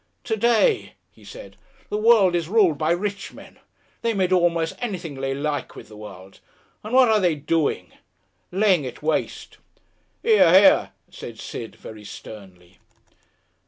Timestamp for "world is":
1.97-2.47